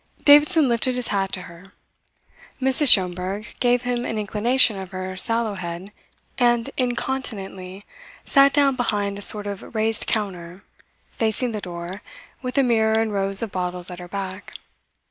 Davidson 0.23 0.67
lifted 0.67 0.95
his 0.95 1.09
hat 1.09 1.31
to 1.33 1.43
her. 1.43 1.73
Mrs. 2.59 2.87
Schomberg 2.91 3.45
gave 3.59 3.83
him 3.83 4.03
an 4.03 4.17
inclination 4.17 4.75
of 4.79 4.89
her 4.89 5.15
sallow 5.15 5.53
head 5.53 5.91
and 6.39 6.71
incontinently 6.75 7.85
sat 8.25 8.51
down 8.51 8.75
behind 8.75 9.19
a 9.19 9.21
sort 9.21 9.45
of 9.45 9.75
raised 9.75 10.07
counter, 10.07 10.63
facing 11.11 11.51
the 11.51 11.61
door, 11.61 12.01
with 12.41 12.57
a 12.57 12.63
mirror 12.63 12.99
and 12.99 13.13
rows 13.13 13.43
of 13.43 13.51
bottles 13.51 13.91
at 13.91 13.99
her 13.99 14.07
back. 14.07 14.55